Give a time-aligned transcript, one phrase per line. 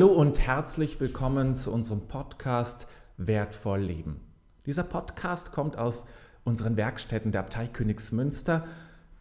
[0.00, 2.86] Hallo und herzlich willkommen zu unserem Podcast
[3.18, 4.18] Wertvoll Leben.
[4.64, 6.06] Dieser Podcast kommt aus
[6.42, 8.64] unseren Werkstätten der Abtei Königsmünster,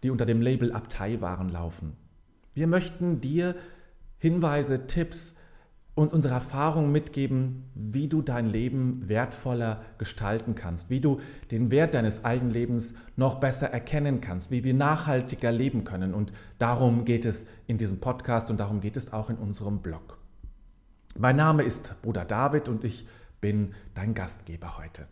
[0.03, 1.97] die unter dem Label Abteiwaren laufen.
[2.53, 3.57] Wir möchten dir
[4.19, 5.35] Hinweise, Tipps
[5.95, 11.19] und unsere Erfahrungen mitgeben, wie du dein Leben wertvoller gestalten kannst, wie du
[11.51, 16.13] den Wert deines eigenen Lebens noch besser erkennen kannst, wie wir nachhaltiger leben können.
[16.13, 20.18] Und darum geht es in diesem Podcast und darum geht es auch in unserem Blog.
[21.17, 23.07] Mein Name ist Bruder David und ich
[23.41, 25.07] bin dein Gastgeber heute.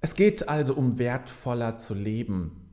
[0.00, 2.68] Es geht also um wertvoller zu leben.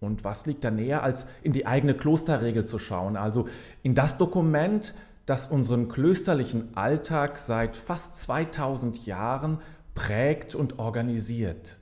[0.00, 3.48] Und was liegt da näher, als in die eigene Klosterregel zu schauen, also
[3.82, 4.94] in das Dokument,
[5.24, 9.60] das unseren klösterlichen Alltag seit fast 2000 Jahren
[9.94, 11.78] prägt und organisiert.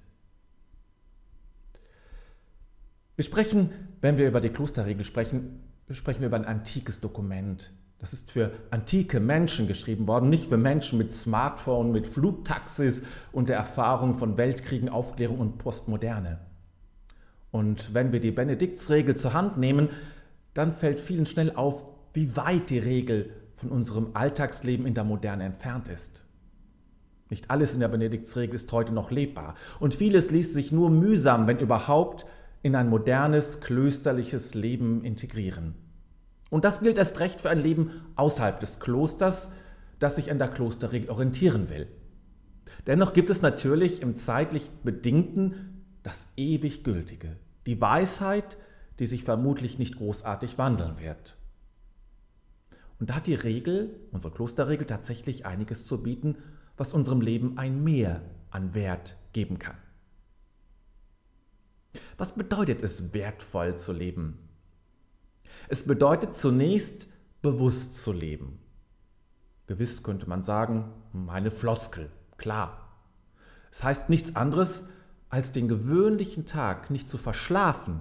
[3.17, 7.73] Wir sprechen, wenn wir über die Klosterregel sprechen, sprechen wir über ein antikes Dokument.
[8.05, 13.03] Das ist für antike Menschen geschrieben worden, nicht für Menschen mit Smartphone, mit Flugtaxis
[13.33, 16.39] und der Erfahrung von Weltkriegen, Aufklärung und Postmoderne.
[17.51, 19.89] Und wenn wir die Benediktsregel zur Hand nehmen,
[20.53, 21.83] dann fällt vielen schnell auf,
[22.13, 26.27] wie weit die Regel von unserem Alltagsleben in der Moderne entfernt ist.
[27.31, 31.47] Nicht alles in der Benediktsregel ist heute noch lebbar und vieles ließ sich nur mühsam,
[31.47, 32.27] wenn überhaupt,
[32.61, 35.84] in ein modernes, klösterliches Leben integrieren.
[36.55, 39.51] Und das gilt erst recht für ein Leben außerhalb des Klosters,
[39.99, 41.89] das sich an der Klosterregel orientieren will.
[42.87, 48.57] Dennoch gibt es natürlich im zeitlich Bedingten das ewig Gültige, die Weisheit,
[49.01, 51.37] die sich vermutlich nicht großartig wandeln wird.
[53.01, 56.37] Und da hat die Regel, unsere Klosterregel, tatsächlich einiges zu bieten,
[56.77, 59.79] was unserem Leben ein Mehr an Wert geben kann.
[62.17, 64.44] Was bedeutet es, wertvoll zu leben?
[65.69, 67.09] Es bedeutet zunächst,
[67.43, 68.59] bewusst zu leben.
[69.67, 72.89] Gewiss könnte man sagen, meine Floskel, klar.
[73.71, 74.87] Es heißt nichts anderes,
[75.31, 78.01] als den gewöhnlichen Tag nicht zu verschlafen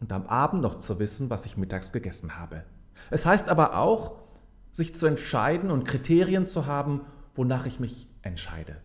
[0.00, 2.64] und am Abend noch zu wissen, was ich mittags gegessen habe.
[3.10, 4.16] Es heißt aber auch,
[4.72, 7.00] sich zu entscheiden und Kriterien zu haben,
[7.34, 8.76] wonach ich mich entscheide.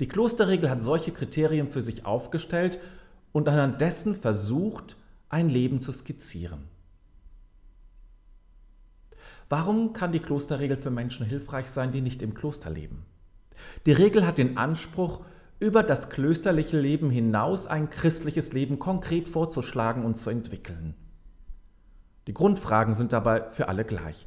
[0.00, 2.78] Die Klosterregel hat solche Kriterien für sich aufgestellt
[3.32, 4.96] und anhand dessen versucht,
[5.28, 6.68] ein Leben zu skizzieren.
[9.50, 13.04] Warum kann die Klosterregel für Menschen hilfreich sein, die nicht im Kloster leben?
[13.84, 15.22] Die Regel hat den Anspruch,
[15.58, 20.94] über das klösterliche Leben hinaus ein christliches Leben konkret vorzuschlagen und zu entwickeln.
[22.28, 24.24] Die Grundfragen sind dabei für alle gleich.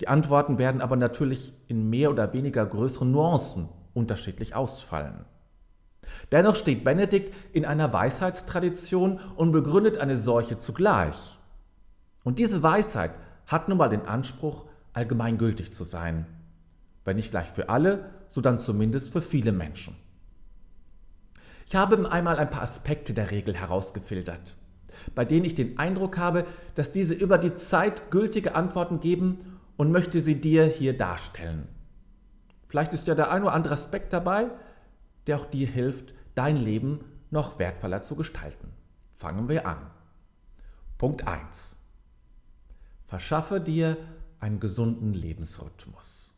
[0.00, 5.26] Die Antworten werden aber natürlich in mehr oder weniger größeren Nuancen unterschiedlich ausfallen.
[6.32, 11.38] Dennoch steht Benedikt in einer Weisheitstradition und begründet eine solche zugleich.
[12.24, 13.12] Und diese Weisheit
[13.46, 16.26] hat nun mal den Anspruch, allgemeingültig zu sein.
[17.04, 19.96] Wenn nicht gleich für alle, so dann zumindest für viele Menschen.
[21.66, 24.54] Ich habe einmal ein paar Aspekte der Regel herausgefiltert,
[25.14, 29.90] bei denen ich den Eindruck habe, dass diese über die Zeit gültige Antworten geben und
[29.90, 31.68] möchte sie dir hier darstellen.
[32.68, 34.48] Vielleicht ist ja der ein oder andere Aspekt dabei,
[35.26, 38.68] der auch dir hilft, dein Leben noch wertvoller zu gestalten.
[39.16, 39.78] Fangen wir an.
[40.98, 41.76] Punkt 1.
[43.12, 43.98] Verschaffe dir
[44.40, 46.32] einen gesunden Lebensrhythmus.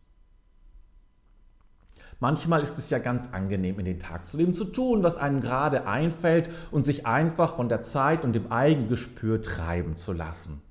[2.19, 5.41] Manchmal ist es ja ganz angenehm, in den Tag zu leben, zu tun, was einem
[5.41, 10.63] gerade einfällt und sich einfach von der Zeit und dem Eigengespür treiben zu lassen.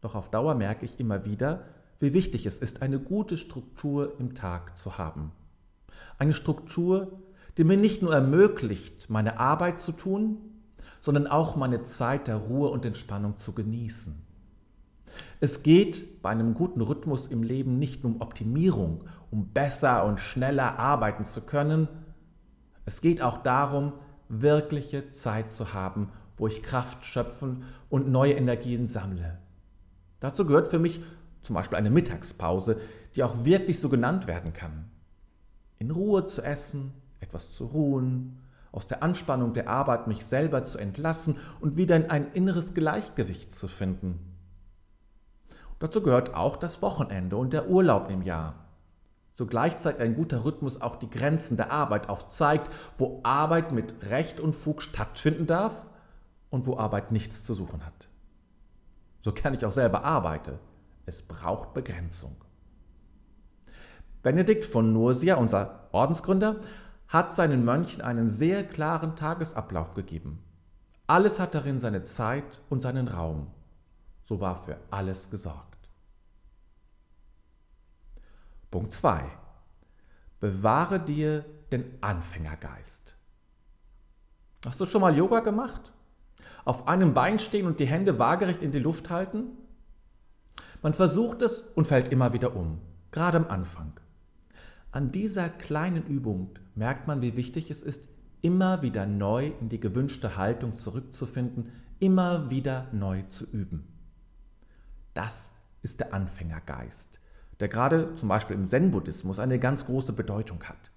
[0.00, 1.64] Doch auf Dauer merke ich immer wieder,
[1.98, 5.32] wie wichtig es ist, eine gute Struktur im Tag zu haben.
[6.16, 7.20] Eine Struktur,
[7.58, 10.38] die mir nicht nur ermöglicht, meine Arbeit zu tun,
[11.02, 14.29] sondern auch meine Zeit der Ruhe und Entspannung zu genießen.
[15.40, 20.20] Es geht bei einem guten Rhythmus im Leben nicht nur um Optimierung, um besser und
[20.20, 21.88] schneller arbeiten zu können.
[22.84, 23.92] Es geht auch darum,
[24.28, 29.38] wirkliche Zeit zu haben, wo ich Kraft schöpfen und neue Energien sammle.
[30.20, 31.00] Dazu gehört für mich
[31.42, 32.80] zum Beispiel eine Mittagspause,
[33.16, 34.90] die auch wirklich so genannt werden kann.
[35.78, 38.38] In Ruhe zu essen, etwas zu ruhen,
[38.72, 43.52] aus der Anspannung der Arbeit mich selber zu entlassen und wieder in ein inneres Gleichgewicht
[43.52, 44.29] zu finden.
[45.80, 48.54] Dazu gehört auch das Wochenende und der Urlaub im Jahr.
[49.34, 53.94] Zugleich zeigt ein guter Rhythmus auch die Grenzen der Arbeit auf, zeigt, wo Arbeit mit
[54.10, 55.86] Recht und Fug stattfinden darf
[56.50, 58.08] und wo Arbeit nichts zu suchen hat.
[59.22, 60.58] So kann ich auch selber arbeite.
[61.06, 62.36] Es braucht Begrenzung.
[64.22, 66.60] Benedikt von Nursia, unser Ordensgründer,
[67.08, 70.44] hat seinen Mönchen einen sehr klaren Tagesablauf gegeben.
[71.06, 73.46] Alles hat darin seine Zeit und seinen Raum.
[74.24, 75.69] So war für alles gesorgt.
[78.70, 79.24] Punkt 2.
[80.38, 83.16] Bewahre dir den Anfängergeist.
[84.64, 85.92] Hast du schon mal Yoga gemacht?
[86.64, 89.46] Auf einem Bein stehen und die Hände waagerecht in die Luft halten?
[90.82, 92.80] Man versucht es und fällt immer wieder um,
[93.10, 93.92] gerade am Anfang.
[94.92, 98.08] An dieser kleinen Übung merkt man, wie wichtig es ist,
[98.42, 103.86] immer wieder neu in die gewünschte Haltung zurückzufinden, immer wieder neu zu üben.
[105.14, 107.20] Das ist der Anfängergeist,
[107.60, 110.90] der gerade zum Beispiel im Zen-Buddhismus eine ganz große Bedeutung hat.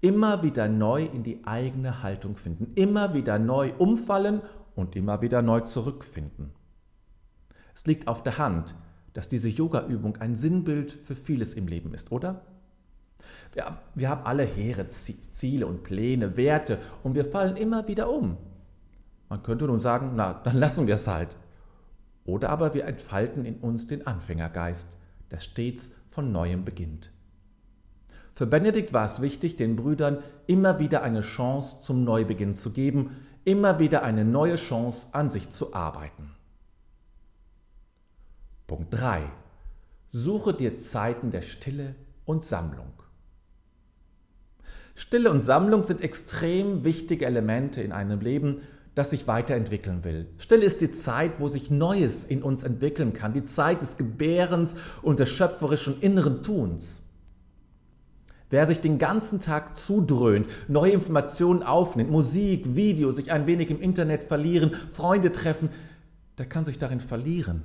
[0.00, 4.42] Immer wieder neu in die eigene Haltung finden, immer wieder neu umfallen
[4.74, 6.52] und immer wieder neu zurückfinden.
[7.74, 8.74] Es liegt auf der Hand,
[9.14, 12.42] dass diese Yoga-Übung ein Sinnbild für vieles im Leben ist, oder?
[13.52, 18.36] Wir, wir haben alle hehre Ziele und Pläne, Werte und wir fallen immer wieder um.
[19.28, 21.36] Man könnte nun sagen, na, dann lassen wir es halt.
[22.26, 24.96] Oder aber wir entfalten in uns den Anfängergeist,
[25.30, 27.10] der stets von neuem beginnt.
[28.34, 33.16] Für Benedikt war es wichtig, den Brüdern immer wieder eine Chance zum Neubeginn zu geben,
[33.44, 36.34] immer wieder eine neue Chance an sich zu arbeiten.
[38.66, 39.30] Punkt 3.
[40.10, 41.94] Suche dir Zeiten der Stille
[42.24, 42.92] und Sammlung.
[44.96, 48.62] Stille und Sammlung sind extrem wichtige Elemente in einem Leben,
[48.94, 50.28] das sich weiterentwickeln will.
[50.38, 54.76] Stille ist die Zeit, wo sich Neues in uns entwickeln kann, die Zeit des Gebärens
[55.02, 57.00] und des schöpferischen inneren Tuns.
[58.50, 63.80] Wer sich den ganzen Tag zudröhnt, neue Informationen aufnimmt, Musik, Video, sich ein wenig im
[63.80, 65.70] Internet verlieren, Freunde treffen,
[66.38, 67.62] der kann sich darin verlieren,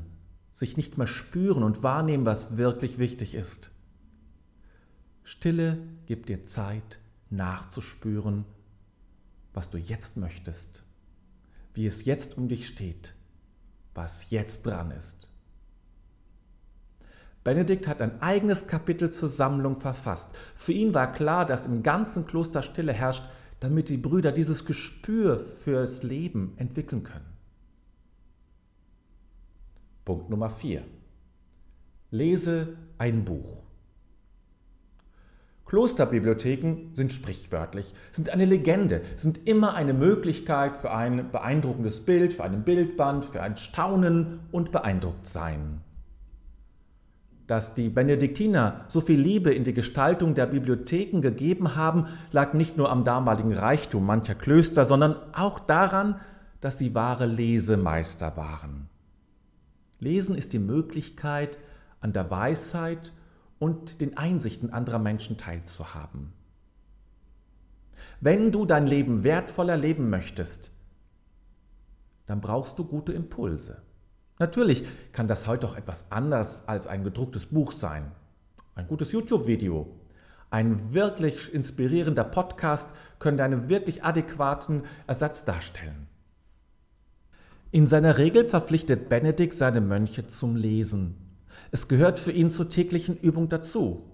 [0.51, 3.69] sich nicht mehr spüren und wahrnehmen, was wirklich wichtig ist.
[5.23, 5.77] Stille
[6.07, 6.97] gibt dir Zeit,
[7.29, 8.45] nachzuspüren,
[9.53, 10.83] was du jetzt möchtest,
[11.73, 13.13] wie es jetzt um dich steht,
[13.93, 15.29] was jetzt dran ist.
[17.43, 20.29] Benedikt hat ein eigenes Kapitel zur Sammlung verfasst.
[20.55, 23.23] Für ihn war klar, dass im ganzen Kloster Stille herrscht,
[23.59, 27.25] damit die Brüder dieses Gespür fürs Leben entwickeln können.
[30.05, 30.83] Punkt Nummer 4.
[32.11, 33.68] Lese ein Buch.
[35.69, 42.43] Klosterbibliotheken sind sprichwörtlich, sind eine Legende, sind immer eine Möglichkeit für ein beeindruckendes Bild, für
[42.43, 45.81] einen Bildband, für ein Staunen und Beeindrucktsein.
[47.45, 52.75] Dass die Benediktiner so viel Liebe in die Gestaltung der Bibliotheken gegeben haben, lag nicht
[52.75, 56.19] nur am damaligen Reichtum mancher Klöster, sondern auch daran,
[56.61, 58.89] dass sie wahre Lesemeister waren.
[59.99, 61.59] Lesen ist die Möglichkeit,
[62.01, 63.13] an der Weisheit
[63.59, 66.33] und den Einsichten anderer Menschen teilzuhaben.
[68.21, 70.71] Wenn du dein Leben wertvoller leben möchtest,
[72.25, 73.81] dann brauchst du gute Impulse.
[74.39, 78.11] Natürlich kann das heute auch etwas anders als ein gedrucktes Buch sein.
[78.75, 79.87] Ein gutes YouTube-Video,
[80.49, 82.89] ein wirklich inspirierender Podcast
[83.19, 86.07] können einen wirklich adäquaten Ersatz darstellen.
[87.71, 91.28] In seiner Regel verpflichtet Benedikt seine Mönche zum Lesen.
[91.71, 94.05] Es gehört für ihn zur täglichen Übung dazu.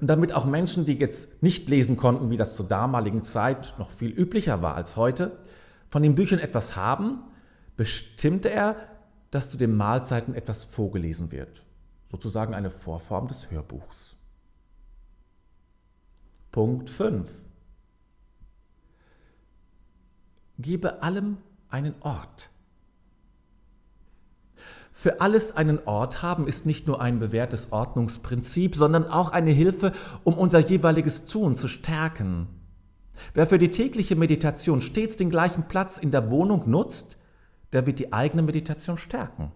[0.00, 3.90] Und damit auch Menschen, die jetzt nicht lesen konnten, wie das zur damaligen Zeit noch
[3.90, 5.38] viel üblicher war als heute,
[5.90, 7.20] von den Büchern etwas haben,
[7.76, 8.76] bestimmte er,
[9.30, 11.64] dass zu den Mahlzeiten etwas vorgelesen wird.
[12.10, 14.16] Sozusagen eine Vorform des Hörbuchs.
[16.50, 17.30] Punkt 5.
[20.58, 21.38] Gebe allem
[21.68, 22.50] einen Ort.
[24.92, 29.92] Für alles einen Ort haben ist nicht nur ein bewährtes Ordnungsprinzip, sondern auch eine Hilfe,
[30.22, 32.46] um unser jeweiliges Tun zu stärken.
[33.34, 37.16] Wer für die tägliche Meditation stets den gleichen Platz in der Wohnung nutzt,
[37.72, 39.50] der wird die eigene Meditation stärken.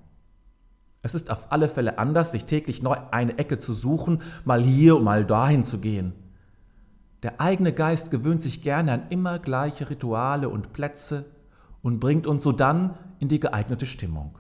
[1.02, 4.96] Es ist auf alle Fälle anders, sich täglich neu eine Ecke zu suchen, mal hier
[4.96, 6.14] und mal dahin zu gehen.
[7.22, 11.26] Der eigene Geist gewöhnt sich gerne an immer gleiche Rituale und Plätze
[11.82, 14.38] und bringt uns sodann in die geeignete Stimmung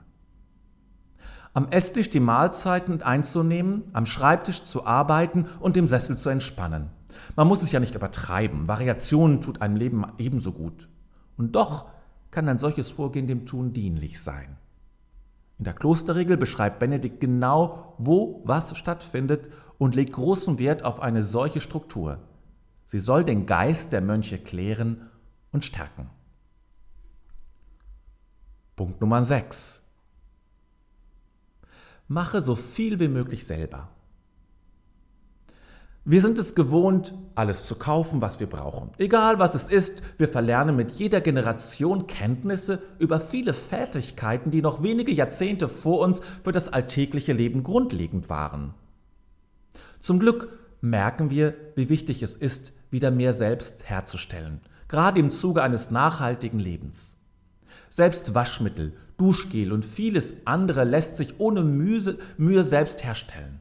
[1.56, 6.90] am Esstisch die Mahlzeiten einzunehmen, am Schreibtisch zu arbeiten und im Sessel zu entspannen.
[7.34, 8.68] Man muss es ja nicht übertreiben.
[8.68, 10.86] Variationen tut einem Leben ebenso gut.
[11.38, 11.86] Und doch
[12.30, 14.58] kann ein solches Vorgehen dem Tun dienlich sein.
[15.56, 19.48] In der Klosterregel beschreibt Benedikt genau, wo was stattfindet
[19.78, 22.18] und legt großen Wert auf eine solche Struktur.
[22.84, 25.08] Sie soll den Geist der Mönche klären
[25.52, 26.10] und stärken.
[28.76, 29.85] Punkt Nummer 6.
[32.08, 33.88] Mache so viel wie möglich selber.
[36.08, 38.90] Wir sind es gewohnt, alles zu kaufen, was wir brauchen.
[38.96, 44.84] Egal was es ist, wir verlernen mit jeder Generation Kenntnisse über viele Fertigkeiten, die noch
[44.84, 48.72] wenige Jahrzehnte vor uns für das alltägliche Leben grundlegend waren.
[49.98, 50.48] Zum Glück
[50.80, 56.60] merken wir, wie wichtig es ist, wieder mehr selbst herzustellen, gerade im Zuge eines nachhaltigen
[56.60, 57.15] Lebens.
[57.88, 63.60] Selbst Waschmittel, Duschgel und vieles andere lässt sich ohne Mühe, selbst herstellen.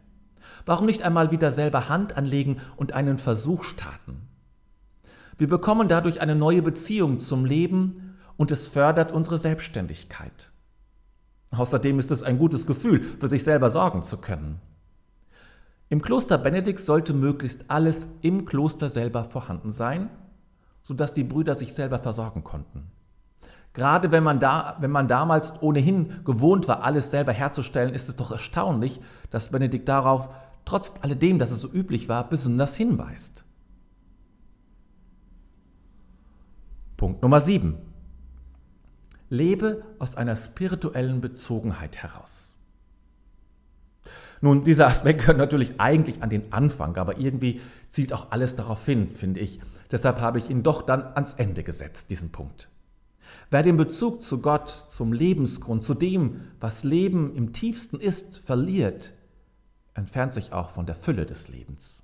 [0.65, 4.21] Warum nicht einmal wieder selber Hand anlegen und einen Versuch starten?
[5.37, 10.51] Wir bekommen dadurch eine neue Beziehung zum Leben und es fördert unsere Selbstständigkeit.
[11.51, 14.59] Außerdem ist es ein gutes Gefühl, für sich selber sorgen zu können.
[15.87, 20.09] Im Kloster Benedikt sollte möglichst alles im Kloster selber vorhanden sein,
[20.81, 22.91] sodass die Brüder sich selber versorgen konnten.
[23.75, 28.15] Gerade wenn man, da, wenn man damals ohnehin gewohnt war, alles selber herzustellen, ist es
[28.15, 29.01] doch erstaunlich,
[29.31, 30.29] dass Benedikt darauf,
[30.63, 33.43] trotz alledem, dass es so üblich war, besonders hinweist.
[36.95, 37.77] Punkt Nummer 7.
[39.29, 42.55] Lebe aus einer spirituellen Bezogenheit heraus.
[44.39, 48.85] Nun, dieser Aspekt gehört natürlich eigentlich an den Anfang, aber irgendwie zielt auch alles darauf
[48.85, 49.59] hin, finde ich.
[49.91, 52.69] Deshalb habe ich ihn doch dann ans Ende gesetzt, diesen Punkt.
[53.51, 59.13] Wer den Bezug zu Gott, zum Lebensgrund, zu dem, was Leben im tiefsten ist, verliert,
[59.93, 62.03] entfernt sich auch von der Fülle des Lebens.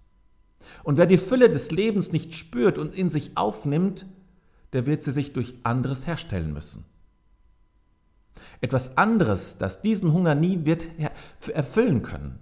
[0.83, 4.05] Und wer die Fülle des Lebens nicht spürt und in sich aufnimmt,
[4.73, 6.85] der wird sie sich durch anderes herstellen müssen.
[8.61, 10.87] Etwas anderes, das diesen Hunger nie wird
[11.53, 12.39] erfüllen können.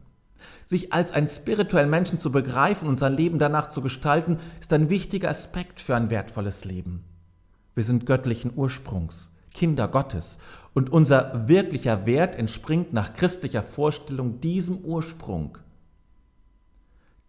[0.65, 4.89] Sich als einen spirituellen Menschen zu begreifen und sein Leben danach zu gestalten, ist ein
[4.89, 7.03] wichtiger Aspekt für ein wertvolles Leben.
[7.79, 10.38] Wir sind göttlichen Ursprungs, Kinder Gottes,
[10.74, 15.57] und unser wirklicher Wert entspringt nach christlicher Vorstellung diesem Ursprung.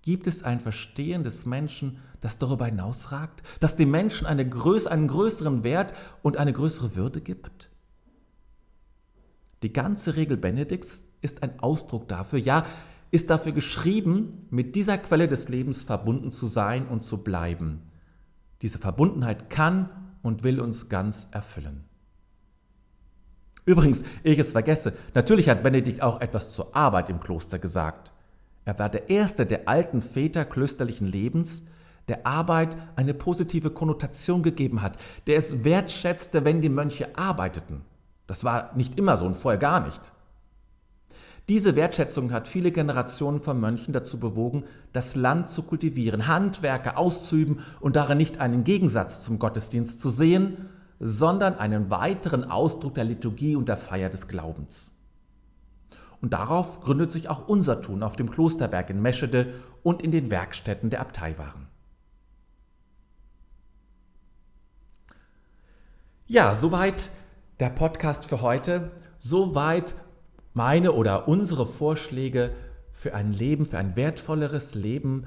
[0.03, 5.07] Gibt es ein Verstehen des Menschen, das darüber hinausragt, das dem Menschen eine Größe, einen
[5.07, 7.71] größeren Wert und eine größere Würde gibt?
[9.63, 12.67] Die ganze Regel Benedikts ist ein Ausdruck dafür, ja,
[13.13, 17.83] ist dafür geschrieben, mit dieser Quelle des Lebens verbunden zu sein und zu bleiben.
[18.63, 19.91] Diese Verbundenheit kann
[20.23, 21.85] und will uns ganz erfüllen.
[23.65, 28.13] Übrigens, ehe ich es vergesse, natürlich hat Benedikt auch etwas zur Arbeit im Kloster gesagt.
[28.65, 31.63] Er war der erste der alten Väter klösterlichen Lebens,
[32.09, 37.83] der Arbeit eine positive Konnotation gegeben hat, der es wertschätzte, wenn die Mönche arbeiteten.
[38.27, 40.13] Das war nicht immer so und vorher gar nicht.
[41.51, 47.59] Diese Wertschätzung hat viele Generationen von Mönchen dazu bewogen, das Land zu kultivieren, Handwerke auszuüben
[47.81, 50.69] und darin nicht einen Gegensatz zum Gottesdienst zu sehen,
[51.01, 54.93] sondern einen weiteren Ausdruck der Liturgie und der Feier des Glaubens.
[56.21, 60.31] Und darauf gründet sich auch unser Tun auf dem Klosterberg in Meschede und in den
[60.31, 61.67] Werkstätten der Abtei waren.
[66.29, 67.11] Ja, soweit
[67.59, 68.93] der Podcast für heute.
[69.19, 69.97] Soweit
[70.53, 72.53] meine oder unsere Vorschläge
[72.93, 75.27] für ein Leben, für ein wertvolleres Leben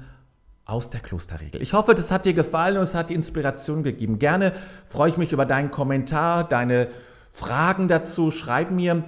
[0.64, 1.60] aus der Klosterregel.
[1.60, 4.18] Ich hoffe, das hat dir gefallen und es hat die Inspiration gegeben.
[4.18, 4.54] Gerne
[4.88, 6.88] freue ich mich über deinen Kommentar, deine
[7.32, 8.30] Fragen dazu.
[8.30, 9.04] Schreib mir,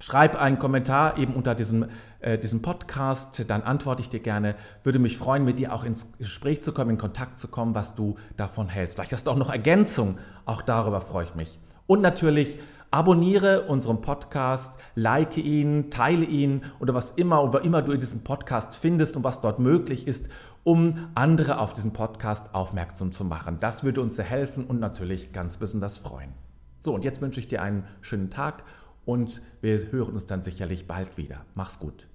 [0.00, 1.86] schreib einen Kommentar eben unter diesem,
[2.20, 4.56] äh, diesem Podcast, dann antworte ich dir gerne.
[4.82, 7.94] Würde mich freuen, mit dir auch ins Gespräch zu kommen, in Kontakt zu kommen, was
[7.94, 8.96] du davon hältst.
[8.96, 11.60] Vielleicht hast du auch noch Ergänzung, auch darüber freue ich mich.
[11.86, 12.58] Und natürlich
[12.90, 18.24] abonniere unseren Podcast, like ihn, teile ihn oder was immer oder immer du in diesem
[18.24, 20.28] Podcast findest und was dort möglich ist,
[20.64, 23.58] um andere auf diesen Podcast aufmerksam zu machen.
[23.60, 26.32] Das würde uns sehr helfen und natürlich ganz besonders freuen.
[26.80, 28.64] So, und jetzt wünsche ich dir einen schönen Tag
[29.04, 31.44] und wir hören uns dann sicherlich bald wieder.
[31.54, 32.06] Mach's gut.